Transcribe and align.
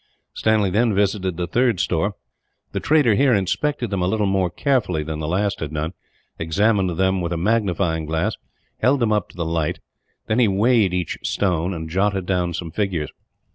Stanley 0.33 0.71
then 0.71 0.95
visited 0.95 1.37
the 1.37 1.45
third 1.45 1.79
store. 1.79 2.15
The 2.71 2.79
trader 2.79 3.13
here 3.13 3.35
inspected 3.35 3.91
them 3.91 4.01
a 4.01 4.07
little 4.07 4.25
more 4.25 4.49
carefully 4.49 5.03
than 5.03 5.19
the 5.19 5.27
last 5.27 5.59
had 5.59 5.75
done, 5.75 5.93
examined 6.39 6.97
them 6.97 7.21
with 7.21 7.31
a 7.31 7.37
magnifying 7.37 8.07
glass, 8.07 8.35
held 8.79 8.99
them 8.99 9.11
up 9.13 9.29
to 9.29 9.37
the 9.37 9.45
light; 9.45 9.77
then 10.25 10.39
he 10.39 10.47
weighed 10.47 10.91
each 10.95 11.19
stone 11.21 11.71
and 11.71 11.87
jotted 11.87 12.25
down 12.25 12.55
some 12.55 12.71
figures. 12.71 13.11